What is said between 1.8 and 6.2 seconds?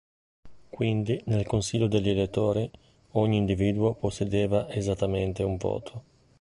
degli Elettori, ogni individuo possedeva esattamente un voto.